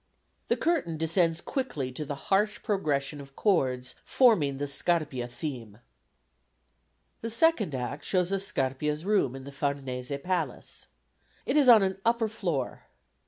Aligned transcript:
The 0.47 0.57
curtain 0.57 0.97
descends 0.97 1.41
quickly 1.41 1.91
to 1.91 2.03
the 2.03 2.15
harsh 2.15 2.63
progression 2.63 3.21
of 3.21 3.35
chords 3.35 3.93
forming 4.03 4.57
the 4.57 4.65
Scarpia 4.65 5.27
theme. 5.27 5.77
The 7.21 7.29
second 7.29 7.75
act 7.75 8.03
shows 8.03 8.31
us 8.31 8.43
Scarpia's 8.43 9.05
room 9.05 9.35
in 9.35 9.43
the 9.43 9.51
Farnese 9.51 10.11
Palace. 10.23 10.87
It 11.45 11.55
is 11.55 11.69
on 11.69 11.83
an 11.83 11.99
upper 12.03 12.27
floor. 12.27 12.87